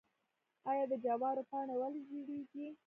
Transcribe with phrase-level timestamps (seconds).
[0.69, 2.67] آیا د جوارو پاڼې ولې ژیړیږي؟